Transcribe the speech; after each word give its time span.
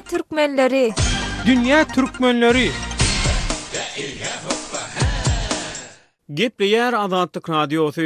türkmenleri 0.00 0.92
Dünya 1.46 1.88
türkmenleri 1.88 2.70
Gepleyer 6.34 6.92
adatlık 6.92 7.50
radyosu 7.50 8.02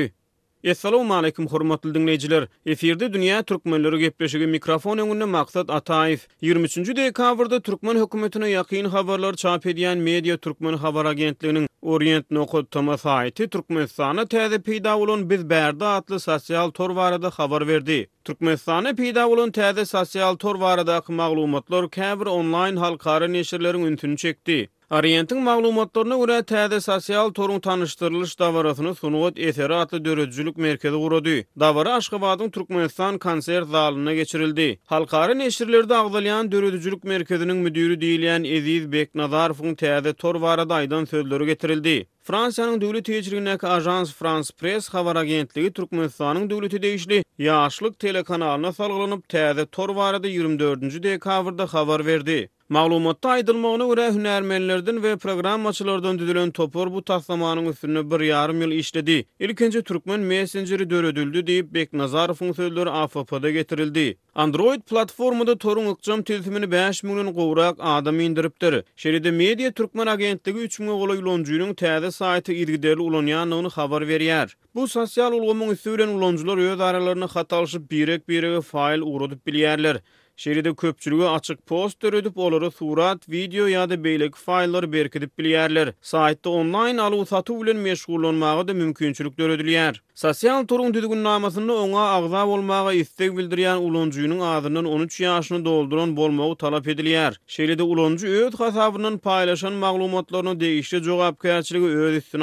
Assalamu 0.69 1.15
alaykum 1.15 1.47
hormatly 1.51 1.93
dinleyijiler. 1.95 2.45
Eferde 2.67 3.07
dünýä 3.13 3.37
türkmenleri 3.51 3.99
gepleşigi 4.03 4.47
mikrofon 4.55 4.99
öňünde 5.05 5.25
maksat 5.35 5.69
Ataýew. 5.77 6.27
23-nji 6.49 6.97
dekabrda 6.99 7.61
türkmen 7.69 7.97
hökümetine 8.01 8.45
ýakyn 8.51 8.87
habarlar 8.97 9.35
çap 9.45 9.65
edýän 9.73 9.97
Media 10.09 10.37
Türkmen 10.37 10.73
habar 10.83 11.07
agentliginiň 11.13 11.67
Orient 11.95 12.31
Noko 12.31 12.61
Tomasaýty 12.77 13.49
Türkmenistana 13.57 14.27
täze 14.37 14.61
peýda 14.69 14.99
bolan 15.05 15.25
biz 15.31 15.49
berdi 15.55 15.85
atly 15.95 16.19
sosial 16.27 16.71
tor 16.81 16.95
barada 16.97 17.31
habar 17.39 17.67
berdi. 17.73 17.99
Türkmenistana 18.25 18.91
peýda 19.01 19.25
bolan 19.33 19.51
täze 19.61 19.85
sosial 19.97 20.37
tor 20.37 20.61
barada 20.67 21.01
maglumatlar 21.09 21.85
käbir 21.91 22.27
online 22.41 22.79
halkara 22.87 23.29
neşirleriň 23.41 23.87
üntünü 23.95 24.17
çekdi. 24.17 24.61
Orientin 24.91 25.39
maglumatlaryna 25.43 26.17
görä 26.19 26.43
täze 26.43 26.81
sosial 26.81 27.29
torun 27.31 27.61
tanıştırılış 27.61 28.39
dawaratyny 28.39 28.95
sunuwat 28.95 29.39
Eteri 29.39 29.75
atly 29.75 30.05
döredjülük 30.05 30.57
merkezi 30.57 30.97
gurudy. 30.97 31.43
Dawara 31.61 31.95
Aşgabatyň 31.97 32.51
Türkmenistan 32.51 33.19
konsert 33.19 33.69
zalyna 33.69 34.15
geçirildi. 34.15 34.79
Halkary 34.87 35.39
neşirlerde 35.39 35.95
agdalyan 35.97 36.53
döredjülük 36.53 37.05
merkeziniň 37.05 37.59
müdiri 37.65 37.97
diýilýän 38.03 38.47
Eziz 38.57 38.91
Beknazarowyň 38.93 39.77
täze 39.85 40.13
tor 40.13 40.41
barada 40.43 40.75
aýdan 40.83 41.05
sözleri 41.07 41.47
getirildi. 41.47 41.97
Fransiýanyň 42.29 42.81
döwlet 42.81 43.05
täjirigindäki 43.07 43.65
ajans 43.69 44.11
France 44.17 44.51
Press 44.59 44.89
habar 44.95 45.17
agentligi 45.17 45.71
Türkmenistanyň 45.73 46.51
döwleti 46.51 46.81
değişli 46.83 47.23
ýaşlyk 47.39 47.97
telekanalyna 47.99 48.73
salgylanyp 48.73 49.29
täze 49.29 49.67
tor 49.67 49.97
barada 49.97 50.29
24-nji 50.29 51.03
dekabrda 51.03 51.67
habar 51.67 52.07
berdi. 52.07 52.49
Maglumatda 52.71 53.29
aýdylmagyna 53.29 53.87
görä 53.93 54.11
hünärmenlerden 54.15 54.95
we 55.01 55.17
programmaçylardan 55.17 56.19
düzülen 56.19 56.51
topor 56.53 56.93
bu 56.93 57.01
taslamanyň 57.05 57.69
üstünde 57.73 58.03
bir 58.11 58.21
ýarym 58.27 58.61
ýyl 58.67 58.75
işledi. 58.75 59.17
Ilkinji 59.41 59.83
türkmen 59.83 60.21
messengeri 60.21 60.91
döredildi 60.91 61.39
diýip 61.51 61.73
Beknazarowyň 61.75 62.53
sözleri 62.55 62.91
AFP-da 62.91 63.51
getirildi. 63.51 64.07
Android 64.35 64.81
platformada 64.87 65.59
torun 65.59 65.91
ıkçam 65.91 66.23
tiltimini 66.23 66.71
5 66.73 67.03
milyon 67.03 67.33
qovrak 67.35 67.77
adam 67.79 68.21
indiripdir. 68.21 68.85
Şeride 68.97 69.31
Media 69.31 69.71
Türkmen 69.73 70.07
Agentligi 70.07 70.59
3 70.61 70.81
milyon 70.81 70.99
qolay 71.01 71.19
ulancuyunun 71.19 71.73
tədi 71.75 72.11
saytı 72.19 72.53
idgiderli 72.53 73.01
ulanyanlığını 73.01 73.67
xabar 73.69 74.09
veriyar. 74.09 74.57
Bu 74.75 74.89
sosial 74.89 75.33
ulgumun 75.33 75.69
üsü 75.71 75.91
ulancular 76.09 76.59
öz 76.73 76.81
aralarına 76.81 77.25
xatalışıp 77.25 77.91
birek 77.91 78.29
birek 78.29 78.63
fail 78.63 79.01
uğradıp 79.03 79.47
biliyarlar. 79.47 79.99
Şeride 80.41 80.75
köpçülüge 80.75 81.25
açık 81.25 81.67
post 81.67 82.01
törüdüp 82.01 82.39
oluru 82.39 82.71
surat, 82.71 83.29
video 83.29 83.67
ya 83.67 83.91
da 83.91 84.05
beylik 84.05 84.35
faylları 84.37 84.93
berkidip 84.93 85.39
bilyerler. 85.39 85.93
Saitte 86.01 86.49
online 86.49 87.03
alu 87.03 87.27
satu 87.27 87.63
bilen 87.63 87.77
meşgulunmağı 87.77 88.69
da 88.69 88.75
mümkünçülük 88.75 89.37
törüdülyer. 89.37 90.03
Sosyal 90.15 90.67
turun 90.67 90.95
düdügün 90.95 91.25
namasında 91.25 91.73
ona 91.73 92.01
ağza 92.01 92.47
olmağı 92.47 92.95
istek 92.95 93.37
bildiriyen 93.37 93.77
uloncuyunun 93.77 94.41
ağzından 94.41 94.85
13 94.85 95.21
yaşını 95.21 95.65
dolduran 95.65 96.17
bolmağı 96.17 96.57
talap 96.57 96.89
edilyer. 96.89 97.41
Şeride 97.47 97.83
uloncu 97.83 98.29
öğüt 98.29 98.61
hasabının 98.61 99.19
paylaşan 99.19 99.73
mağlumatlarını 99.73 100.61
değişti 100.61 101.03
cogapkayarçilige 101.03 101.87
öğüt 101.87 102.25
üstün 102.25 102.41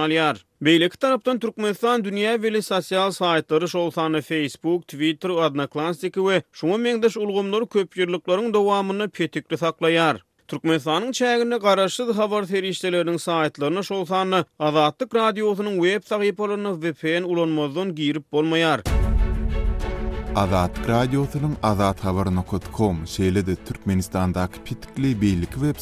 Beylik 0.62 0.96
tarapdan 1.00 1.40
Türkmenistan 1.40 2.04
dünya 2.04 2.42
veli 2.42 2.62
sosial 2.62 3.12
saytlary 3.12 3.66
şolsany 3.68 4.22
Facebook, 4.22 4.82
Twitter, 4.88 5.30
Odnoklassnik 5.30 6.14
we 6.14 6.42
şuňa 6.60 6.78
meňdeş 6.86 7.18
ulgumlar 7.24 7.68
köp 7.70 7.90
ýyrlyklaryň 7.98 8.48
dowamyny 8.54 9.08
saklayar. 9.08 9.60
saklaýar. 9.64 10.16
Türkmenistanyň 10.48 11.12
çägini 11.20 11.58
garaşdyr 11.60 12.16
habar 12.16 12.44
terişleriniň 12.44 13.18
saytlaryna 13.20 13.84
şolsany 13.84 14.44
Azatlyk 14.60 15.10
radiosynyň 15.16 15.76
web 15.84 16.04
sahypalaryna 16.04 16.72
VPN 16.82 17.24
ulanmazdan 17.24 17.96
girip 17.96 18.26
bolmaýar. 18.34 18.80
Azat 20.36 20.78
radiosynyň 20.88 21.54
azathabar.com 21.64 23.06
şeýle-de 23.06 23.56
Türkmenistandaky 23.56 24.60
pitikli 24.66 25.14
beýlik 25.22 25.54
web 25.64 25.78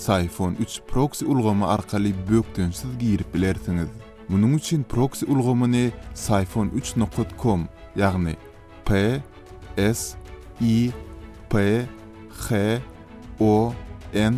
Syphon 0.00 0.56
3 0.58 0.80
proxy 0.88 1.24
ulgamy 1.26 1.64
arkaly 1.64 2.14
bökdün 2.30 2.70
siz 2.70 2.98
girip 2.98 3.34
bilersiniz. 3.34 3.88
Munun 4.28 4.52
üçin 4.52 4.82
proxy 4.88 5.24
ulgamyny 5.28 5.90
syphon3.com, 6.14 7.66
ýagny 8.00 8.32
p 8.88 9.20
s 9.76 10.16
i 10.60 10.90
p 11.50 11.82
h 12.48 12.80
o 13.40 13.74
n 14.14 14.34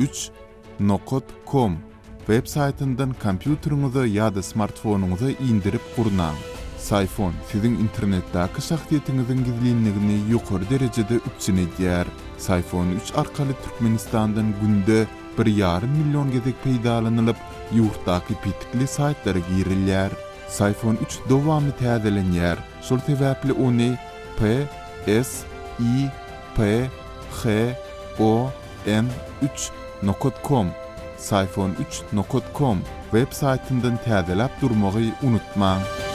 3.com 0.00 1.78
web 2.30 2.46
saytindan 2.56 3.14
kompýuteriňizi 3.22 4.08
ýa-da 4.16 4.42
smartfonuňyzy 4.52 5.36
indirip 5.50 5.82
gurnaň. 5.96 6.55
Sayfon 6.86 7.32
sizin 7.52 7.70
internetda 7.74 8.42
akı 8.42 8.58
gizlinligini 8.60 9.44
gizliyinliğini 9.44 10.30
derejede 10.30 10.70
derecede 10.80 11.14
üçsün 11.36 11.56
ediyer. 11.56 12.06
Sayfon 12.38 12.86
3 12.88 13.12
arkalı 13.18 13.48
Türkmenistan'dan 13.64 14.54
günde 14.62 15.06
bir 15.38 15.46
yarım 15.56 15.90
milyon 15.90 16.30
gezek 16.30 16.64
peydalanılıp 16.64 17.36
yurttaki 17.74 18.34
pitikli 18.42 18.86
saytlara 18.86 19.38
giyirilyer. 19.38 20.10
Sayfon 20.48 20.98
3 21.06 21.18
dowamy 21.30 21.72
tazelenyer. 21.80 22.56
Sol 22.82 22.98
tevapli 22.98 23.52
o 23.52 23.72
ne? 23.72 23.98
P, 24.40 24.62
S, 25.24 25.30
I, 25.80 26.06
P, 26.56 26.86
H, 27.44 27.50
O, 28.20 28.50
N, 28.86 29.04
3, 29.54 29.70
nokotcom. 30.02 30.66
Sayfon 31.18 31.70
3, 31.88 32.02
Web 33.10 33.32
saytından 33.32 33.98
tazelap 34.04 34.60
durmagy 34.60 35.08
unutmaň. 35.22 36.05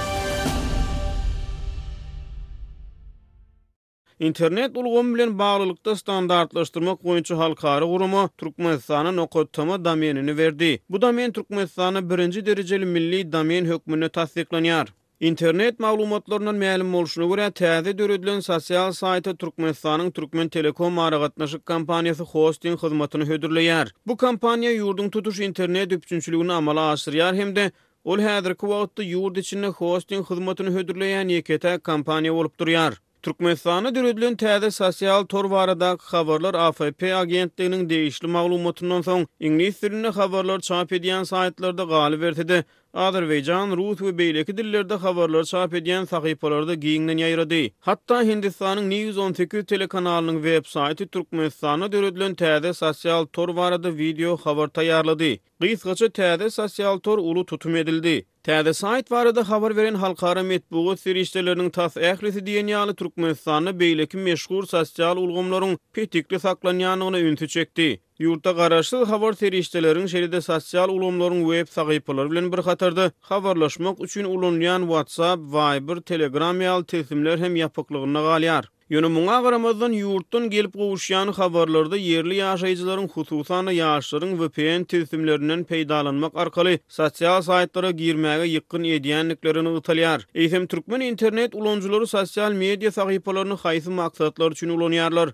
Internet 4.22 4.78
ulgum 4.78 5.14
bilen 5.16 5.40
bağlılıkta 5.40 5.96
standartlaştırma 5.96 6.96
koyunçu 6.96 7.38
halkarı 7.38 7.86
kurumu 7.86 8.30
Turkmenistan'a 8.38 9.12
nokottama 9.12 9.86
damenini 9.86 10.38
verdi. 10.38 10.80
Bu 10.90 11.02
damen 11.02 11.32
Turkmenistan'a 11.32 12.10
birinci 12.10 12.46
dereceli 12.46 12.86
milli 12.86 13.32
damen 13.32 13.66
hükmünü 13.66 14.10
tasdiklanyar. 14.10 14.94
Internet 15.20 15.80
maglumatlarından 15.80 16.56
mälim 16.56 16.94
bolşuna 16.94 17.26
görä 17.26 17.52
täze 17.52 17.98
döredilen 17.98 18.40
sosial 18.40 18.92
saýta 18.92 19.32
Türkmenistanyň 19.38 20.12
Türkmen 20.14 20.50
Telekom 20.50 20.94
maragatnaşyk 20.94 21.62
kompaniýasy 21.66 22.24
hosting 22.32 22.78
hyzmatyny 22.84 23.24
hödürleýär. 23.32 23.88
Bu 24.08 24.18
kampaniya 24.18 24.72
ýurdun 24.74 25.10
tutuş 25.10 25.40
internet 25.40 25.92
üpçünçiligini 25.92 26.54
amala 26.54 26.92
aşyrýar 26.94 27.36
hemde 27.42 27.72
ol 28.04 28.20
häzirki 28.20 28.66
wagtda 28.74 29.04
ýurd 29.14 29.40
içinde 29.40 29.68
hosting 29.82 30.30
hyzmatyny 30.32 30.70
hödürleýän 30.78 31.28
ýeketä 31.40 31.80
kampaniya 31.80 32.34
bolup 32.34 32.60
durýar. 32.60 32.94
Türkmenistan'a 33.24 33.96
dürüdlün 33.96 34.36
täze 34.36 34.72
sosial 34.72 35.24
tor 35.26 35.52
barada 35.52 35.98
habarlar 36.02 36.54
AFP 36.54 37.04
agentliginiň 37.16 37.90
değişli 37.90 38.28
maglumatyndan 38.28 39.02
soň 39.10 39.26
ingliz 39.50 39.82
dilinde 39.84 40.10
habarlar 40.20 40.60
çap 40.70 40.92
edýän 41.00 41.26
saýtlarda 41.34 41.84
galyp 41.92 42.22
bertdi. 42.24 42.64
Azerbaycan, 42.94 43.72
Rus 43.78 44.00
we 44.02 44.12
beýleki 44.18 44.52
dillerde 44.58 44.94
habarlar 45.00 45.44
çap 45.48 45.74
edýän 45.78 46.06
sahypalarda 46.10 46.74
giňden 46.76 47.18
ýaýrady. 47.24 47.60
Hatta 47.88 48.18
Hindistanyň 48.28 48.90
News 48.92 49.18
18 49.26 49.64
telekanalynyň 49.66 50.42
web 50.44 50.66
saýty 50.72 51.08
Türkmenistana 51.08 51.88
döredilen 51.92 52.36
täze 52.36 52.74
sosial 52.74 53.26
tor 53.32 53.54
barada 53.56 53.94
video 53.98 54.36
habar 54.38 54.68
taýarlady. 54.68 55.38
Gysgaça 55.64 56.10
täze 56.20 56.50
sosial 56.50 57.00
tor 57.00 57.18
uly 57.32 57.46
tutum 57.46 57.76
edildi. 57.84 58.18
Täze 58.44 58.74
saýt 58.74 59.10
barada 59.12 59.48
habar 59.52 59.78
beren 59.80 59.96
halkara 60.04 60.44
metbuğa 60.44 60.98
serişdeleriniň 60.98 61.70
tas 61.72 61.96
ählisi 61.98 62.44
diýen 62.44 62.68
ýaly 62.76 62.96
Türkmenistana 63.00 63.72
beýleki 63.80 64.18
meşhur 64.28 64.64
sosial 64.76 65.18
ulgamlaryň 65.24 65.78
petikli 65.94 66.40
saklanýanyny 66.44 67.20
ünsi 67.32 67.48
çekdi. 67.48 67.90
Yurtta 68.22 68.52
garaşlı 68.52 69.02
xabar 69.04 69.34
terişdelerin 69.34 70.06
şeride 70.06 70.42
sosial 70.42 70.90
ulumların 70.90 71.42
web 71.50 71.68
sağıypalar 71.76 72.32
bilen 72.32 72.52
bir 72.52 72.58
xatırdı. 72.58 73.06
Xabarlaşmak 73.24 74.04
üçün 74.06 74.24
ulumlayan 74.26 74.82
WhatsApp, 74.82 75.44
Viber, 75.54 75.98
Telegram 76.10 76.62
yal 76.62 76.84
tesimler 76.84 77.38
hem 77.40 77.56
yapıqlığına 77.56 78.22
galiyar. 78.22 78.66
Yönü 78.90 79.08
muna 79.08 79.42
qaramazdan 79.44 79.92
yurttun 79.92 80.50
gelip 80.50 80.74
qoğuşyan 80.74 81.28
xabarlarda 81.30 81.98
yerli 81.98 82.36
yaşayıcıların 82.36 83.08
xususan 83.08 83.66
yaşların 83.82 84.32
VPN 84.42 84.84
tesimlerinden 84.84 85.64
peydalanmak 85.64 86.36
arkali 86.36 86.80
sosial 86.88 87.42
saytlara 87.42 87.92
girmaya 87.92 88.44
yıqqın 88.46 88.84
ediyenliklerini 88.84 89.70
ıtalyar. 89.78 90.28
Eysem 90.36 90.68
Türkmen 90.68 91.00
internet 91.12 91.56
uloncuları 91.56 92.08
sosial 92.08 92.52
medya 92.52 92.92
sağıypalarını 92.92 93.54
xayisi 93.54 93.90
maksatlar 93.90 94.52
üçün 94.52 94.70
ulonyarlar. 94.70 95.30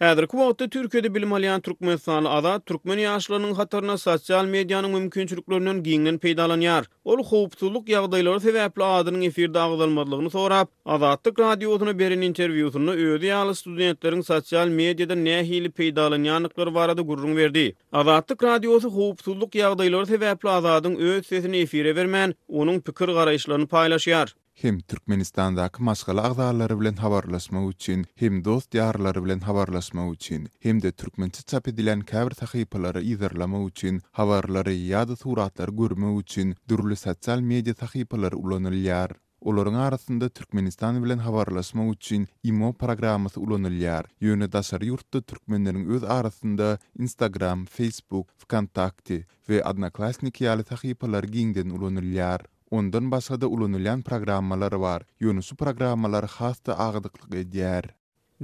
Hädir 0.00 0.24
kwotda 0.32 0.64
Türkiýede 0.72 1.10
bilim 1.14 1.32
alýan 1.36 1.60
türkmen 1.64 1.96
sanly 2.02 2.28
ada 2.34 2.50
türkmen 2.70 2.98
ýaşlarynyň 3.02 3.50
hatyryna 3.56 3.96
sosial 4.02 4.46
medianyň 4.52 4.92
mümkinçiliklerinden 4.94 5.82
giňden 5.88 6.18
peýdalanýar. 6.22 6.86
Ol 7.14 7.20
howpsuzlyk 7.32 7.92
ýagdaýlary 7.92 8.40
sebäpli 8.46 8.86
adynyň 8.94 9.26
efirde 9.28 9.60
agdalmadlygyny 9.64 10.30
sorap, 10.36 10.72
Azatlyk 10.96 11.42
radiosyna 11.44 11.94
beren 11.98 12.24
interwýusyny 12.30 12.88
öýdi 12.96 13.32
ýaly 13.34 13.58
studentleriň 13.60 14.24
sosial 14.32 14.72
mediada 14.80 15.18
nähili 15.28 15.68
peýdalanýan 15.82 16.44
ýaňyklary 16.48 16.74
barada 16.80 17.02
gurrun 17.12 17.36
berdi. 17.42 17.66
Azatlyk 18.04 18.48
radiosy 18.48 18.88
howpsuzlyk 18.98 19.60
ýagdaýlary 19.62 20.14
sebäpli 20.16 20.56
adynyň 20.58 20.98
öz 21.12 21.26
sesini 21.34 21.66
efire 21.68 21.94
bermän, 22.00 22.34
onuň 22.64 22.80
pikir 22.88 23.18
garaýşlaryny 23.20 23.68
paýlaşýar. 23.76 24.39
hem 24.62 24.78
Türkmenistandaky 24.90 25.82
maşgala 25.82 26.22
agdarlary 26.22 26.74
bilen 26.80 26.92
habarlaşmak 27.02 27.70
üçin, 27.74 28.02
hem 28.22 28.34
dost 28.44 28.74
ýarlary 28.74 29.22
bilen 29.24 29.38
habarlaşmak 29.40 30.14
üçin, 30.14 30.48
hem 30.60 30.82
de 30.82 30.90
türkmençe 30.92 31.42
çap 31.50 31.68
edilen 31.72 32.00
käbir 32.10 32.34
tahypylary 32.40 33.00
ýazdyrmak 33.12 33.68
üçin, 33.70 34.00
havarları 34.20 34.72
ýa-da 34.74 35.16
suratlary 35.16 35.76
görmek 35.78 36.20
üçin 36.20 36.52
dürli 36.68 36.96
sosial 36.96 37.40
media 37.40 37.74
tahypylary 37.74 38.36
ulanylýar. 38.42 39.10
Olaryň 39.40 39.76
arasynda 39.86 40.28
Türkmenistan 40.28 41.02
bilen 41.04 41.18
habarlaşmak 41.28 41.94
üçin 41.94 42.28
IMO 42.42 42.72
programmasy 42.72 43.40
ulanylýar. 43.40 44.10
Ýöne 44.22 44.50
daşary 44.58 44.92
ýurtda 44.92 45.22
türkmenleriň 45.24 45.88
öz 45.96 46.04
arasynda 46.04 46.74
Instagram, 46.98 47.64
Facebook, 47.64 48.28
VKontakte 48.44 49.22
we 49.46 49.64
Odnoklassniki 49.72 50.44
ýaly 50.44 50.68
tahypylar 50.74 51.24
giňden 51.36 51.72
ulanylýar. 51.80 52.44
Ondan 52.72 53.10
başga 53.10 53.40
da 53.40 53.46
ulanylan 53.46 54.02
programmalar 54.02 54.80
bar. 54.80 55.02
Yunusu 55.20 55.56
programmalar 55.56 56.24
hasta 56.30 56.78
agdyklyk 56.78 57.34
edýär. 57.40 57.84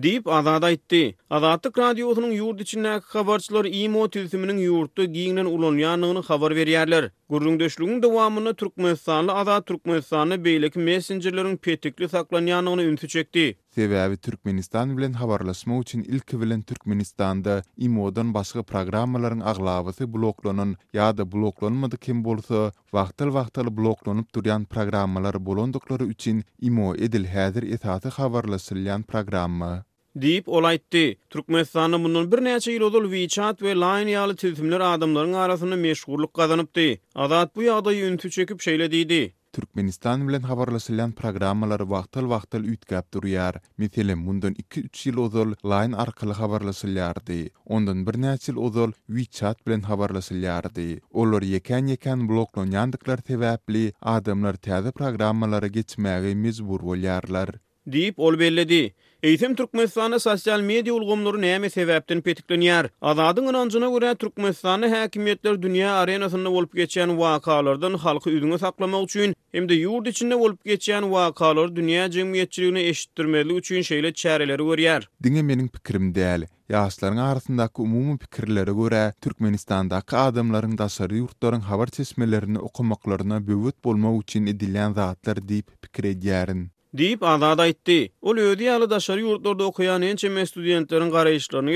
Deyip 0.03 0.27
azad 0.39 0.63
aýtdy. 0.69 1.03
Azatlyk 1.39 1.79
radiosynyň 1.79 2.33
ýurt 2.39 2.61
içindäki 2.65 3.07
habarçylar 3.19 3.65
IMO 3.83 4.09
tilsiminiň 4.17 4.59
ýurtda 4.65 5.07
giňden 5.17 5.47
ulanýanlygyny 5.51 6.27
habar 6.31 6.55
berýärler. 6.59 7.07
Gurrundöşlügün 7.35 8.03
dowamyny 8.07 8.55
Türkmenistanly 8.65 9.33
Azat 9.45 9.67
Türkmenistanly 9.71 10.41
beýleki 10.49 10.79
messengerleriň 10.91 11.57
petikli 11.69 12.09
saklanýanlygyny 12.17 12.91
ünsi 12.97 13.09
çekdi. 13.15 13.47
Sebäbi 13.77 14.17
Türkmenistan 14.17 14.97
bilen 14.99 15.13
habarlaşma 15.13 15.77
üçin 15.79 16.03
ilk 16.03 16.33
bilen 16.33 16.63
Türkmenistanda 16.69 17.57
imodan 17.87 18.31
başga 18.37 18.63
programmalaryň 18.65 19.43
aglawyty 19.51 20.05
bloklanan 20.15 20.71
ýa-da 20.95 21.27
bloklanmady 21.35 21.99
kim 22.07 22.23
bolsa, 22.29 22.63
vaxtal 22.99 23.29
wagtyl 23.37 23.69
bloklanyp 23.81 24.29
durýan 24.37 24.65
programmalar 24.67 25.39
bolandyklary 25.51 26.07
üçin 26.15 26.41
imo 26.71 26.89
edil 27.09 27.25
häzir 27.35 27.63
etaty 27.79 28.09
habarlaşylýan 28.09 29.03
programma. 29.13 29.75
Deyip 30.25 30.49
Olaytdi 30.49 31.05
Türkmenistanyň 31.31 32.03
bundan 32.09 32.33
bir 32.33 32.39
näçe 32.49 32.73
ýyl 32.79 32.89
öňden 32.91 33.11
WeChat 33.13 33.59
we 33.59 33.77
LINE 33.85 34.11
ýaly 34.17 34.37
telefonlar 34.45 34.81
adamlaryň 34.89 35.35
arasynda 35.45 35.77
meşgurluk 35.85 36.35
gazanypdy. 36.43 36.89
Adat 37.15 37.57
bu 37.57 37.69
ýagdaýda 37.69 38.01
ýüntü 38.09 38.31
çekip 38.41 38.59
şeýle 38.71 38.89
diýdi. 38.97 39.27
Türkmenistan 39.57 40.25
bilen 40.29 40.43
habarlaşylan 40.49 41.13
programmalar 41.19 41.81
wagtal-wagtal 41.93 42.67
üýtgäp 42.73 43.07
durýar. 43.17 43.57
Mesele 43.81 44.15
mundan 44.25 44.57
2-3 44.65 45.05
ýyl 45.09 45.21
ozal 45.23 45.55
line 45.75 45.97
arkaly 46.05 46.35
habarlaşylýardy. 46.41 47.39
Ondan 47.65 48.03
bir 48.09 48.19
näçe 48.27 48.53
ýyl 48.53 48.61
ozal 48.67 48.93
WeChat 49.21 49.65
bilen 49.67 49.87
habarlaşylýardy. 49.89 50.87
Olar 51.25 51.49
ýeken-ýeken 51.55 52.27
bloklanýandyklar 52.33 53.25
sebäpli 53.33 53.85
adamlar 54.17 54.61
täze 54.69 54.93
programmalara 55.01 55.73
geçmäge 55.81 56.37
mezbur 56.45 56.85
bolýarlar. 56.93 57.57
Diýip 57.97 58.21
ol 58.29 58.37
bellidi. 58.45 58.83
Eýtim 59.27 59.55
Türkmenistany 59.59 60.19
sosial 60.23 60.61
media 60.67 60.93
ulgamlary 60.95 61.39
näme 61.43 61.69
sebäpden 61.75 62.21
petiklenýär? 62.27 62.87
Azadyň 63.13 63.47
ýanjyna 63.53 63.89
görä 63.95 64.11
Türkmenistany 64.25 64.89
häkimetler 64.93 65.55
dünýä 65.65 65.89
arenasynda 66.03 66.51
bolup 66.57 66.75
geçen 66.81 67.09
wakalardan 67.23 67.95
halky 68.03 68.31
üýdüňe 68.35 68.59
saklamak 68.65 69.03
üçin 69.09 69.35
hem-de 69.57 69.75
ýurt 69.81 70.09
içinde 70.13 70.39
bolup 70.43 70.65
geçen 70.73 71.03
wakalar 71.15 71.75
dünýä 71.81 72.05
jemgyýetçiligine 72.19 72.79
eşitdirmeli 72.93 73.53
üçin 73.63 73.83
şeýle 73.91 74.15
çäreleri 74.23 74.63
görýär. 74.69 75.07
Diňe 75.27 75.43
meniň 75.49 75.69
pikirim 75.79 76.07
däl. 76.21 76.43
Yaşlaryň 76.77 77.21
arasyndaky 77.27 77.83
umumy 77.89 78.19
pikirlere 78.27 78.73
görä 78.83 79.03
Türkmenistandaky 79.27 80.17
adamlaryň 80.23 80.79
daşary 80.85 81.19
ýurtlaryň 81.25 81.67
habar 81.73 81.87
çeşmelerini 81.99 82.59
okumaklaryna 82.71 83.37
böwüt 83.51 83.83
bolmak 83.85 84.23
üçin 84.23 84.47
edilen 84.55 84.93
zatlar 85.03 85.37
diýip 85.51 85.67
pikir 85.83 86.05
edýärin. 86.15 86.69
deyip 86.99 87.23
adada 87.29 87.63
aýtdy. 87.65 87.97
Ol 88.31 88.39
ýöde 88.43 88.65
ýaly 88.67 88.87
daşary 88.91 89.25
ýurtlarda 89.27 89.67
okuyan 89.71 90.03
ençe 90.03 90.29
me 90.29 90.47
studentleriň 90.47 91.11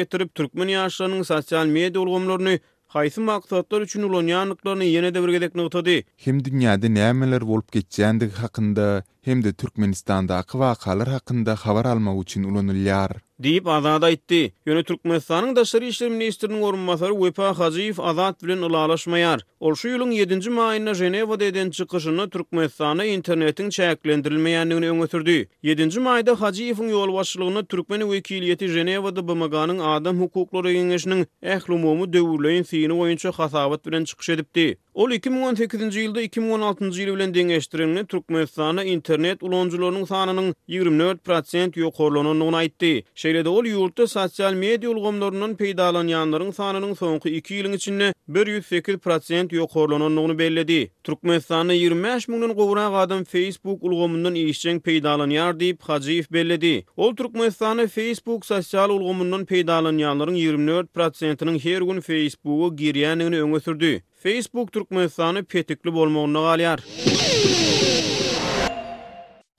getirip 0.00 0.34
türkmen 0.34 0.68
ýaşlarynyň 0.68 1.24
sosial 1.24 1.66
media 1.66 2.00
ulgamlaryny 2.00 2.58
Haýsy 2.94 3.20
maksatlar 3.20 3.80
üçin 3.86 4.02
ulany 4.02 4.30
ýanyklaryny 4.34 4.86
ýene 4.94 5.14
de 5.14 5.22
bir 5.22 5.28
gedek 5.28 5.54
nutady. 5.54 6.02
Hem 6.16 6.38
dünýäde 6.40 6.88
nämeler 6.94 7.46
bolup 7.46 7.72
geçýändigi 7.74 8.32
hakynda, 8.34 9.04
hem 9.22 9.44
de 9.44 9.52
Türkmenistanda 9.52 10.36
akwa 10.36 10.74
kalar 10.74 11.08
hakynda 11.08 11.54
habar 11.54 11.84
almak 11.86 12.16
üçin 12.26 12.42
ulanylýar. 12.44 13.10
Diýip 13.40 13.68
azad 13.72 14.04
etdi. 14.04 14.38
Ýöne 14.68 14.82
Türkmenistanyň 14.88 15.54
daşary 15.56 15.86
işleri 15.88 16.10
ministriniň 16.16 16.60
gorunmasary 16.60 17.14
Wepa 17.22 17.46
Hajiýew 17.60 18.02
azad 18.10 18.42
bilen 18.44 18.66
ulalaşmaýar. 18.68 19.40
Ol 19.60 19.74
şu 19.82 19.88
ýylyň 19.88 20.12
7-nji 20.16 20.50
maýyna 20.52 20.92
deden 20.98 21.46
eden 21.48 21.70
çykyşyny 21.70 22.28
Türkmenistana 22.30 23.04
internetiň 23.04 23.70
çäklendirilmeýändigini 23.78 24.90
öňe 24.92 25.06
sürdi. 25.10 25.48
7-nji 25.64 26.00
maýda 26.08 26.32
Hajiýewiň 26.42 26.92
ýol 26.92 27.12
başçylygyna 27.16 27.62
Türkmen 27.64 28.00
wekiliýeti 28.00 28.68
Ženewada 28.74 29.22
bymaganyň 29.28 29.80
adam 29.96 30.20
hukuklary 30.20 30.76
ýeňişiniň 30.76 31.24
ähli 31.42 31.72
umumy 31.78 32.12
döwürleýin 32.12 32.64
syny 32.68 32.92
boýunça 32.98 33.32
bilen 33.86 34.04
çykyş 34.04 34.28
edipdi. 34.28 34.76
Ol 34.94 35.10
2018-nji 35.10 35.98
ýylda 36.04 36.20
2016-njy 36.28 36.98
ýyl 37.06 37.14
bilen 37.14 37.32
deňeşdirilmeli 37.34 38.06
Türkmenistana 38.06 38.84
internet 38.84 39.42
ulanjylarynyň 39.42 40.06
sanynyň 40.06 40.52
24% 40.68 41.80
ýokarlanandygyny 41.84 42.56
aýtdy. 42.64 43.02
Şeýlede 43.30 43.48
ol 43.50 43.64
ýurtda 43.70 44.06
sosial 44.10 44.56
media 44.58 44.88
ulgamlarynyň 44.90 45.52
peýdalanýanlaryň 45.58 46.48
sanynyň 46.56 46.94
soňky 46.98 47.30
2 47.32 47.54
ýylyň 47.56 47.74
içinde 47.76 48.06
100% 48.36 49.54
ýokarlanandygyny 49.58 50.34
bellädi. 50.40 50.78
Türkmenistanyň 51.06 51.78
25 51.78 52.28
müňden 52.28 52.52
gowrak 52.58 52.92
adam 53.02 53.24
Facebook 53.24 53.84
ulgamyndan 53.86 54.34
işçiň 54.40 54.80
peýdalanýar 54.82 55.54
diýip 55.60 55.78
Hajiýew 55.86 56.26
bellädi. 56.32 56.72
Ol 56.96 57.14
Türkmenistanyň 57.14 57.86
Facebook 57.94 58.46
sosial 58.50 58.90
ulgamynyň 58.96 59.46
peýdalanýanlaryň 59.52 60.36
24 60.36 61.64
her 61.68 61.82
gün 61.92 62.00
facebook 62.10 62.74
girýändigini 62.80 63.38
öňe 63.46 63.60
sürdi. 63.68 63.92
Facebook 64.26 64.72
Türkmenistanyň 64.72 65.44
petikli 65.44 65.90
bolmagyny 66.00 66.40
galýar. 66.42 66.78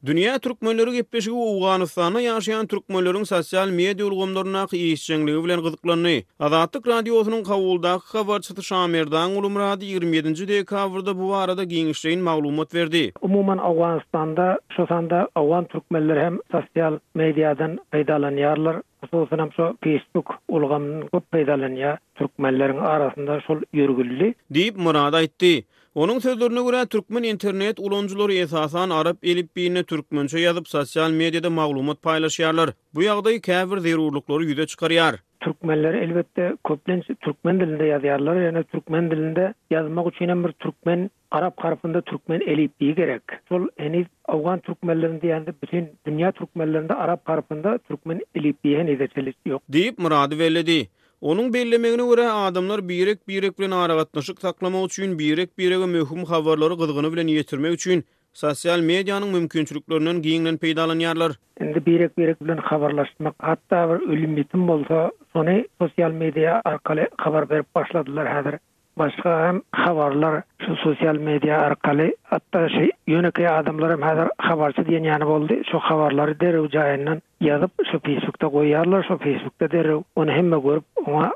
Dünya 0.10 0.34
türkmenleri 0.44 0.92
gepeşigi 0.98 1.38
Awganistanda 1.38 2.22
ýaşaýan 2.26 2.66
türkmenleriň 2.72 3.26
sosial 3.32 3.70
media 3.80 4.06
ulgamlaryna 4.08 4.64
ýetişjekligi 4.78 5.44
bilen 5.44 5.60
gyzyklanýar. 5.66 6.24
Azatlyk 6.40 6.88
radiosynyň 6.92 7.44
kawulda 7.50 7.92
habarçy 8.14 8.62
Şamerdan 8.70 9.32
ulum 9.38 9.56
radi 9.60 9.86
27-nji 9.86 10.48
dekabrda 10.54 11.14
bu 11.20 11.30
barada 11.30 11.64
giňişleýin 11.64 12.22
maglumat 12.30 12.74
berdi. 12.74 13.04
Umumyň 13.22 13.60
Awganistanda 13.70 14.46
şoňda 14.78 15.22
awan 15.36 15.66
türkmenler 15.66 16.18
hem 16.26 16.40
sosial 16.52 16.98
mediadan 17.16 17.78
peýdalanýarlar, 17.94 18.82
hususan 19.06 19.50
şo 19.58 19.70
Facebook 19.84 20.28
ulgamyny 20.48 21.06
köp 21.14 21.24
peýdalanýar. 21.34 21.98
Türkmenleriň 22.18 22.80
arasynda 22.96 23.40
şol 23.48 23.60
ýörgüli 23.74 24.34
diýip 24.50 24.76
murada 24.88 25.18
aýtdy. 25.22 25.54
Onun 25.96 26.20
sözlerine 26.20 26.62
göre 26.64 26.86
Türkmen 26.86 27.24
internet 27.24 27.80
uloncuları 27.80 28.34
esasan 28.34 28.90
Arap 28.90 29.18
elip 29.24 29.88
Türkmençe 29.88 30.40
yazıp 30.40 30.68
sosyal 30.68 31.12
medyada 31.12 31.50
mağlumat 31.50 32.02
paylaşıyarlar. 32.02 32.70
Bu 32.96 33.02
yağdayı 33.04 33.42
kâvir 33.42 33.78
zirurlukları 33.78 34.44
yüze 34.44 34.66
çıkarıyar. 34.68 35.16
Türkmenler 35.40 35.94
elbette 35.94 36.54
köplen 36.68 37.02
Türkmen 37.02 37.60
dilinde 37.60 37.86
yazıyarlar. 37.86 38.42
Yani 38.42 38.64
Türkmen 38.64 39.12
dilinde 39.12 39.54
yazmak 39.72 40.16
için 40.16 40.44
bir 40.44 40.52
Türkmen 40.52 41.10
Arap 41.32 41.60
harfında 41.64 42.02
Türkmen 42.02 42.40
elip 42.42 42.80
bir 42.82 42.96
gerek. 42.96 43.22
Sol 43.50 43.68
eniz 43.78 44.06
Afgan 44.28 44.60
Türkmenlerin 44.60 45.22
diyende 45.22 45.54
bütün 45.64 45.90
dünya 46.06 46.32
Türkmenlerinde 46.32 46.94
Arap 46.94 47.30
harfında 47.30 47.78
Türkmen 47.78 48.20
elip 48.36 48.64
bir 48.64 49.34
yok. 49.46 49.62
Deyip 49.70 50.00
Muradi 50.00 50.40
Velledi. 50.40 50.88
Onun 51.22 51.54
bellemegine 51.54 52.06
görä 52.06 52.34
adamlar 52.46 52.82
birek 52.90 53.28
birek 53.28 53.60
bilen 53.60 53.72
aragatnaşyk 53.72 54.40
taklama 54.42 54.78
üçin 54.86 55.12
birek 55.20 55.52
birege 55.60 55.88
möhüm 55.98 56.24
habarlary 56.32 56.76
gyzgyny 56.82 57.10
bilen 57.14 57.28
ýetirmek 57.34 57.76
üçin 57.78 58.02
sosial 58.44 58.80
medianyň 58.88 59.32
mümkinçiliklerinden 59.38 60.22
giňlen 60.26 60.58
peýdalanýarlar. 60.64 61.38
Indi 61.68 61.86
birek 61.92 62.18
birek 62.18 62.42
bilen 62.42 62.58
habarlaşmak 62.72 63.36
hatda 63.52 63.80
bir 63.92 64.10
ölüm 64.16 64.36
bitim 64.42 64.68
bolsa, 64.68 65.04
ony 65.44 65.64
sosial 65.86 66.12
media 66.26 66.62
arkaly 66.66 67.08
habar 67.26 67.50
berip 67.50 67.76
başladylar 67.76 68.28
häzir. 68.36 68.60
başka 69.02 69.48
hem 69.48 69.62
havarlar 69.72 70.42
şu 70.66 70.76
sosyal 70.76 71.16
medya 71.18 71.62
arkali 71.62 72.16
hatta 72.24 72.70
şey 72.70 72.92
yönüki 73.08 73.50
adamlarım 73.50 74.02
hazır 74.02 74.28
havarçı 74.38 74.86
diyen 74.88 75.04
yanı 75.04 75.28
oldu 75.28 75.54
şu 75.72 75.80
havarları 75.80 76.40
derev 76.40 76.70
cahinden 76.70 77.22
yazıp 77.42 77.72
şu 77.92 78.00
Facebook'ta 78.00 78.48
koyarlar 78.48 79.04
şu 79.08 79.18
Facebook'ta 79.18 79.72
derev 79.72 80.00
onu 80.16 80.32
hemme 80.32 80.60
görüp 80.60 80.84
ona 81.06 81.32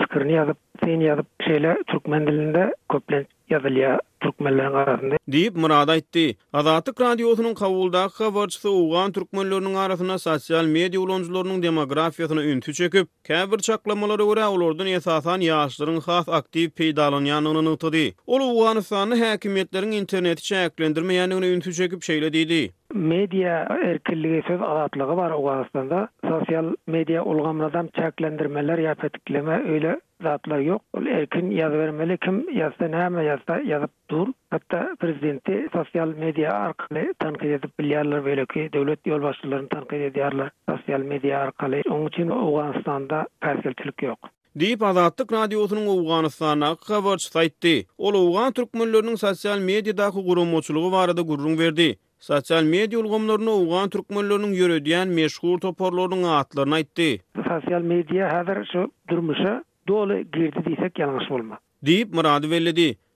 fikrini 0.00 0.32
yazıp 0.32 0.56
seni 0.84 1.04
yazıp 1.04 1.26
şeyle 1.46 1.78
Türkmen 1.86 2.26
dilinde 2.26 2.74
köplen 2.90 3.26
yazılıyor. 3.50 3.98
Türkmenlärin 4.22 4.74
arasynda 4.82 5.18
diýip 5.34 5.56
murad 5.64 5.90
etdi. 5.94 6.22
Azatlyk 6.60 7.00
radiosynyň 7.02 7.54
kabulda 7.60 8.02
habarçysy 8.18 8.68
Owgan 8.70 9.12
türkmenläriniň 9.16 9.76
arasyna 9.84 10.16
sosial 10.24 10.66
media 10.76 11.00
ulanjylarynyň 11.02 11.62
demografiýasyny 11.62 12.42
üntü 12.52 12.74
çekip, 12.80 13.08
käbir 13.30 13.58
çaklamalary 13.68 14.22
görä 14.30 14.48
ulardan 14.56 14.86
esasan 14.98 15.40
ýaşlaryň 15.48 16.00
has 16.08 16.28
aktiv 16.40 16.70
peýdalanýanlygyny 16.82 17.72
ýetdi. 17.74 18.04
Ol 18.26 18.46
Owganystanyň 18.50 19.18
häkimetleriniň 19.24 20.00
internet 20.02 20.38
çäklendirmäýanyny 20.50 21.52
üntü 21.56 21.74
çekip 21.80 22.02
şeýle 22.10 22.32
diýdi. 22.38 22.62
media 22.94 23.50
erkinligi 23.84 24.42
söz 24.46 24.60
alatlygy 24.62 25.16
bar 25.16 25.30
Awgustanda 25.30 26.08
sosial 26.28 26.64
media 26.86 27.24
ulgamlardan 27.24 27.86
çäklendirmeler 27.98 28.78
ýa-da 28.78 29.08
öyle 29.28 29.52
öýle 29.72 30.00
zatlar 30.22 30.58
ýok 30.58 30.80
ol 30.94 31.06
erkin 31.06 31.50
ýazyp 31.50 32.18
kim 32.24 32.36
ýazsa 32.48 32.88
näme 32.90 33.24
ýazsa 33.24 33.60
ýazyp 33.64 33.88
dur 34.10 34.28
Hatta 34.50 34.96
prezidenti 35.00 35.66
sosial 35.72 36.08
media 36.08 36.50
arkaly 36.52 37.12
tanqid 37.18 37.50
edip 37.50 37.72
bilýärler 37.80 38.24
beläki 38.24 38.68
döwlet 38.72 39.00
ýol 39.06 39.22
başçylaryny 39.22 39.68
tanqid 39.68 40.00
edýärler 40.10 40.50
sosial 40.70 41.02
media 41.12 41.38
arkaly 41.40 41.80
onuň 41.90 42.06
üçin 42.06 42.28
Awgustanda 42.30 43.26
täsirçilik 43.40 43.98
ýok 44.08 44.20
Diýip 44.58 44.82
adatlyk 44.84 45.32
radiosynyň 45.32 45.86
Awganystana 45.88 46.74
habar 46.88 47.16
çytdy. 47.18 47.86
Ol 47.98 48.14
Awgan 48.20 48.52
türkmenläriniň 48.52 49.16
sosial 49.16 49.58
mediadaky 49.58 50.20
gurulmaçylygy 50.28 50.92
barada 50.92 51.22
gurrun 51.22 51.58
berdi. 51.58 51.96
Sosial 52.22 52.64
media 52.72 52.98
ulgamlaryny 53.02 53.50
uwgan 53.52 53.88
türkmenleriniň 53.92 54.52
ýöredýän 54.58 55.08
meşhur 55.18 55.56
toparlarynyň 55.64 56.28
atlaryny 56.40 56.76
aýtdy. 56.76 57.06
Sosial 57.48 57.82
media 57.92 58.28
häzir 58.34 58.58
şu 58.72 58.82
durmuşa 59.10 59.54
doly 59.90 60.20
girdi 60.36 60.62
diýsek 60.68 61.02
ýalňyş 61.02 61.26
bolma. 61.32 61.58
Diýip 61.90 62.14
Murad 62.20 62.44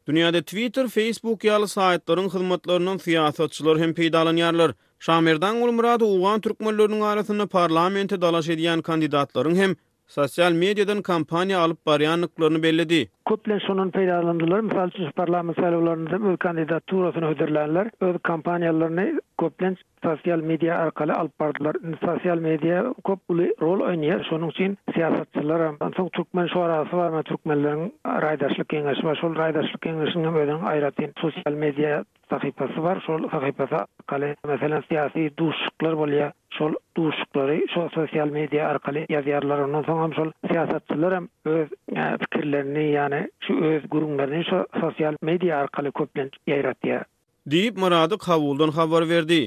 Dünýäde 0.06 0.40
Twitter, 0.50 0.86
Facebook 0.96 1.44
ýaly 1.50 1.70
saýtlaryň 1.74 2.28
hyzmatlarynyň 2.34 2.98
fiýasatçylary 3.06 3.80
hem 3.84 3.90
peýdalanýarlar. 4.00 4.74
Şamerdan 5.06 5.56
ulmurady 5.66 6.04
uwgan 6.10 6.40
türkmenleriniň 6.48 7.02
arasynda 7.12 7.46
parlamente 7.54 8.18
dalaş 8.26 8.48
edýän 8.56 8.82
kandidatlaryň 8.90 9.56
hem 9.62 9.76
Sosial 10.08 10.52
mediadan 10.54 11.02
kampaniya 11.02 11.60
alıp 11.60 11.86
baryanlıklarını 11.86 12.62
bellidi. 12.62 13.08
Köplen 13.28 13.58
şonun 13.66 13.90
peýdalandylar, 13.90 14.62
mysal 14.68 14.88
üçin 14.92 15.10
parlament 15.16 15.58
saýlawlarynda 15.58 16.20
öz 16.32 16.36
kandidaturasyny 16.44 17.26
hödürlänler, 17.30 17.90
öz 18.08 18.16
kampaniýalaryny 18.28 19.16
köplen 19.42 19.76
sosial 20.06 20.38
media 20.50 20.78
arkaly 20.84 21.12
alyp 21.12 21.34
bardylar. 21.40 21.76
sosial 22.04 22.38
media 22.44 22.84
köp 23.08 23.18
uly 23.34 23.48
rol 23.64 23.80
oýnaýar, 23.88 24.22
şonuň 24.30 24.50
üçin 24.54 24.78
siýasatçylar 24.94 25.66
hem 25.66 25.74
soň 25.98 26.12
türkmen 26.20 26.46
şoharasy 26.54 26.94
bar, 27.02 27.22
türkmenleriň 27.32 27.84
raýdaşlyk 28.26 28.68
kengeşi 28.76 29.04
bar, 29.10 29.16
şol 29.24 29.34
raýdaşlyk 29.42 29.80
kengeşiniň 29.88 30.26
öňünden 30.32 30.66
aýratyn 30.74 31.18
sosial 31.26 31.54
media 31.66 32.00
sahypasy 32.34 32.82
bar, 32.86 33.02
şol 33.10 33.26
sahypasy 33.34 33.74
arkaly 33.82 34.34
mesalan 34.54 34.82
siýasi 34.90 35.28
duşuklar 35.44 35.92
bolýar, 36.04 36.32
sol 36.58 36.72
duşuklary 36.96 37.60
sol 37.74 37.88
sosial 37.94 38.28
media 38.36 38.68
arkaly 38.72 39.04
ýazýarlar 39.12 39.64
ondan 39.66 39.84
soň 39.88 39.98
hem 40.02 40.12
şol 40.18 40.30
hem 40.44 41.28
öz 41.44 41.68
pikirlerini, 42.22 42.78
e, 42.78 42.92
ýani 42.96 43.20
şu 43.46 43.54
öz 43.70 43.82
gurunlaryny 43.90 44.44
şol 44.50 44.64
sosial 44.80 45.14
media 45.22 45.58
arkaly 45.58 45.92
köplen 45.92 46.30
ýaýratýar. 46.48 47.04
Diýip 47.48 47.76
Muradyk 47.80 48.22
hawuldan 48.28 48.70
habar 48.70 49.08
berdi. 49.08 49.40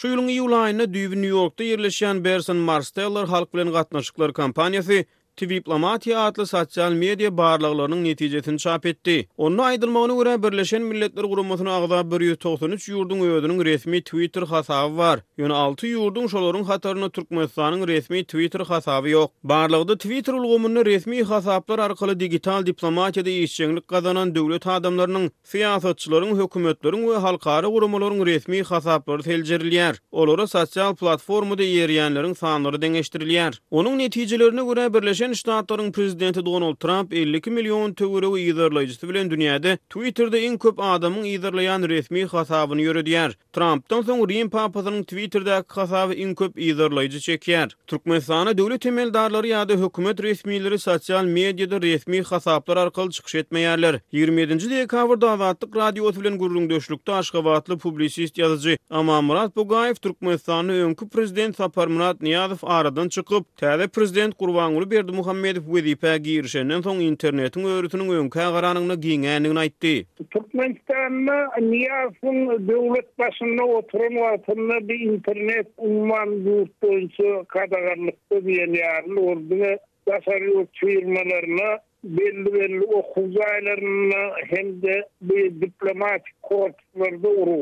Şu 0.00 0.06
ýylyň 0.08 0.28
ýuly 0.38 0.56
aýyna 0.64 0.84
New 0.94 1.26
Yorkda 1.38 1.64
ýerleşýän 1.72 2.24
Berson 2.24 2.56
Marsteller 2.68 3.24
halk 3.34 3.54
bilen 3.54 3.72
gatnaşyklar 3.72 4.30
kampaniýasy 4.30 5.04
Diplomatiya 5.40 6.20
adlı 6.20 6.46
sosial 6.46 6.92
media 6.92 7.36
barlıqlarının 7.36 8.04
neticetini 8.04 8.58
çap 8.58 8.86
etdi. 8.86 9.28
Onun 9.36 9.58
aydılmağına 9.58 10.12
görə 10.12 10.42
Birleşen 10.52 10.82
Milletler 10.82 11.24
Qurumatına 11.24 11.76
ağda 11.76 12.24
193 12.24 12.88
yurdun 12.88 13.20
öyödünün 13.20 13.64
resmi 13.64 14.02
Twitter 14.02 14.42
hasabı 14.42 14.96
var. 14.98 15.20
Yönü 15.38 15.54
6 15.54 15.86
yurdun 15.86 16.26
şoların 16.26 16.64
hatarını 16.64 17.10
Türkmenistan'ın 17.10 17.88
resmi 17.88 18.24
Twitter 18.24 18.60
hasabı 18.60 19.08
yok. 19.08 19.30
Barlıqda 19.44 19.94
Twitter 19.96 20.32
ulgumunu 20.32 20.84
resmi 20.86 21.22
hasablar 21.22 21.78
arkalı 21.78 22.20
digital 22.20 22.66
diplomatiyada 22.66 23.30
işçenlik 23.30 23.88
kazanan 23.88 24.34
dövlet 24.34 24.66
adamlarının, 24.66 25.30
siyasatçıların, 25.44 26.42
hükümetlerin 26.44 27.10
ve 27.10 27.16
halkari 27.16 27.66
qurumaların 27.66 28.26
resmi 28.26 28.62
hasabları 28.62 29.22
telcirliyer. 29.22 29.96
Olara 30.12 30.46
sosial 30.46 30.94
platformada 30.94 31.62
yeriyenlerin 31.62 32.32
sanları 32.32 32.82
dengeştiriliyer. 32.82 33.60
Onun 33.70 33.98
neticelerine 33.98 34.60
görə 34.60 34.94
Birleşen 35.02 35.21
Birleşen 35.22 35.32
Ştatların 35.34 35.92
prezidenti 35.92 36.46
Donald 36.46 36.76
Trump 36.76 37.12
52 37.14 37.50
milyon 37.50 37.92
tövrevi 37.94 38.38
iyidirlayıcısı 38.40 39.08
bilen 39.08 39.30
dünyada 39.30 39.76
Twitter'da 39.76 40.38
en 40.38 40.58
köp 40.58 40.74
adamın 40.80 41.24
iyidirlayan 41.24 41.82
resmi 41.82 42.24
hasabını 42.24 42.80
yöre 42.82 43.04
Trumpdan 43.04 43.34
Trump'tan 43.52 44.02
son 44.02 44.28
Rien 44.28 44.50
Papazı'nın 44.50 45.02
Twitter'da 45.02 45.64
hasabı 45.68 46.14
en 46.14 46.34
köp 46.34 46.58
iyidirlayıcı 46.58 47.20
çekiyer. 47.20 47.76
Türkmen 47.86 48.18
sana 48.18 48.58
devlet 48.58 48.80
temeldarları 48.80 49.48
ya 49.48 49.68
da 49.68 49.72
hükumet 49.72 50.22
resmileri 50.22 50.78
sosyal 50.78 51.24
medyada 51.24 51.82
resmi 51.82 52.22
hasablar 52.22 52.76
arkalı 52.76 53.10
çıkış 53.10 53.34
etmeyerler. 53.34 54.00
27. 54.12 54.70
dekavr 54.70 55.20
davatlık 55.20 55.76
radyo 55.76 56.04
otifilin 56.04 56.38
gurulun 56.38 56.70
döşlükte 56.70 57.12
aşkabatlı 57.12 57.78
publisist 57.78 58.38
yazıcı. 58.38 58.78
Ama 58.90 59.20
Murat 59.20 59.56
Bugayev 59.56 59.94
Türkmen 59.94 60.68
önkü 60.68 61.08
prezident 61.08 61.56
Saparmurat 61.56 62.22
Niyazif 62.22 62.64
aradan 62.64 63.08
çıkıp 63.08 63.46
tədə 63.60 63.88
prezident 63.88 64.34
kurvanguru 64.34 64.90
bir 64.90 65.11
Ferdi 65.12 65.20
Muhammedov 65.20 65.66
we 65.72 65.80
diýip 65.84 66.04
ýerşenden 66.30 66.82
soň 66.84 67.00
internetiň 67.04 67.66
öwrütiniň 67.72 68.10
öň 68.18 68.28
kägaranyny 68.34 68.96
giňeňini 69.04 69.60
aýtdy. 69.62 69.92
Türkmenistanda 70.34 71.36
niýasyň 71.60 72.64
döwlet 72.68 73.08
başyna 73.20 73.64
oturan 73.78 74.14
wagtynda 74.24 74.76
bir 74.88 75.00
internet 75.12 75.68
umman 75.76 76.32
durtuňça 76.46 77.34
kägaranyny 77.52 78.12
söýleýär, 78.32 79.04
ordyny 79.28 79.76
daşary 80.08 80.48
ýerlerine 80.50 81.78
Bellu-bellu 82.04 82.84
okuzaylarına 82.94 84.22
hem 84.50 84.82
de 84.82 85.06
bir 85.20 85.60
diplomatik 85.60 86.34
Kuratçılarda 86.52 87.28
o 87.28 87.58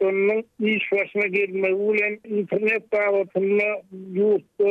ulen 0.00 0.44
iş 0.60 0.92
başına 0.92 1.26
ulen 1.76 2.20
internet 2.40 2.92
davetinde 2.92 3.82
yurtta 4.12 4.64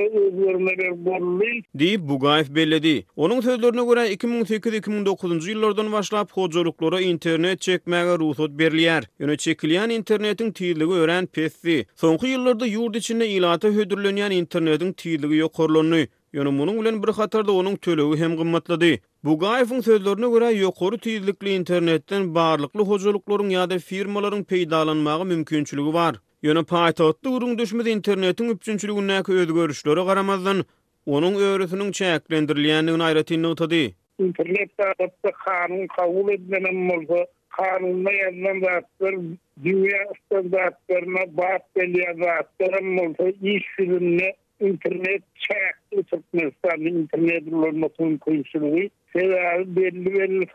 Onun 3.19 3.73
2008-2009 4.15 5.49
yıllardan 5.49 5.91
başlayıp 5.91 6.31
hocalıklara 6.31 7.01
internet 7.01 7.61
çekmeye 7.61 8.03
ruhu 8.03 8.59
dediler. 8.59 9.03
Yöne 9.19 9.37
çekilen 9.37 9.89
internetin 9.89 10.51
tiyirliği 10.51 10.89
öğren 10.91 11.25
pesli. 11.25 11.85
Sonki 11.95 12.27
yıllarda 12.27 12.65
yurt 12.65 12.95
içinde 12.95 13.27
ilan 13.27 13.48
zatı 13.51 13.67
hüdürlönyen 13.71 14.31
internetin 14.31 14.93
tiyiligi 14.93 15.35
yokorlonu. 15.35 15.97
Yönü 16.33 16.49
munun 16.59 17.03
bir 17.03 17.11
hatarda 17.19 17.51
onuň 17.51 17.75
hem 18.23 18.33
gymmatlady. 18.37 18.95
Bu 19.23 19.39
gayfın 19.39 19.81
sözlerine 19.81 20.29
göre 20.33 20.49
yokoru 20.51 20.97
tiyilikli 20.97 21.49
internetten 21.53 22.35
bağırlıklı 22.35 22.81
hocalıkların 22.85 23.69
da 23.69 23.79
firmaların 23.79 24.43
peydalanmağı 24.43 25.25
mümkünçülüğü 25.25 25.93
var. 25.93 26.15
Yönü 26.43 26.65
payitatlı 26.65 27.29
urun 27.29 27.57
düşmez 27.57 27.87
internetin 27.87 28.49
üpçünçülüğü 28.49 29.07
nek 29.07 29.29
öz 29.29 29.81
karamazdan 30.07 30.57
onun 31.05 31.33
öresini 31.43 31.93
çeklendirliyini 31.93 32.87
çeklendirliyini 32.87 32.87
çeklendirliyini 32.97 33.55
çeklendirliyini 33.55 33.95
çeklendirliyini 34.17 35.87
çeklendirliyini 35.87 37.29
kanunla 37.49 38.11
yazılan 38.11 38.59
zatlar, 38.59 39.15
dünya 39.63 40.05
standartlarına 40.25 41.37
bağıt 41.37 41.75
belirli 41.75 42.23
zatların 42.23 42.97
olsa 42.97 43.31
iş 43.43 43.63
sürümüne 43.77 44.33
internet 44.59 45.23
çayaklı 45.35 46.03
çıkmışlar, 46.03 46.77
internet 46.77 47.53
olmasının 47.53 48.17
kuyusunu. 48.17 48.75
belli 49.15 49.69
belli 50.05 50.45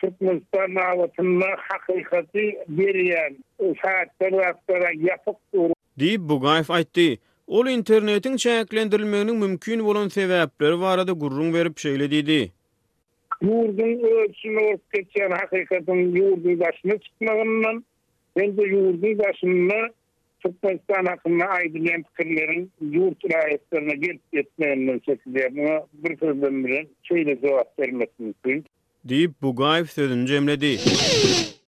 çıkmışlar 0.00 1.56
hakikati 1.80 2.54
veriyen 2.68 3.36
zatlara 4.20 4.90
yapıp 4.96 5.36
Ol 7.46 7.66
internetin 7.66 8.36
çayaklendirilmeğinin 8.36 9.36
mümkün 9.36 9.78
olan 9.78 10.08
sebepleri 10.08 10.80
varada 10.80 11.12
gurrun 11.12 11.54
verip 11.54 11.78
şeyle 11.78 12.10
dedi. 12.10 12.52
Yurdun 13.42 14.02
ölçüme 14.24 14.76
geçen 14.94 15.30
hakikaten 15.30 15.94
yurdun 15.96 16.60
başına 16.60 16.98
çıkmağından 16.98 17.84
ben 18.36 18.56
de 18.56 18.62
yurdun 18.62 19.18
başına 19.18 19.88
çıkmağından 20.46 21.06
hakkında 21.06 21.44
aydınlayan 21.44 22.04
fikirlerin 22.12 22.70
yurt 22.90 23.24
ilahiyetlerine 23.24 23.94
gelip 23.94 24.20
etmeyenden 24.32 24.98
çekilerine 24.98 25.80
bir 25.92 26.16
fırsatın 26.16 26.64
bir 26.64 26.86
şeyle 27.02 27.40
cevap 27.40 27.78
vermesini 27.78 28.30
istiyor. 28.30 28.62
Deyip 29.04 29.30
bu 29.42 29.54
sözünü 29.90 30.26
cemledi. 30.26 30.68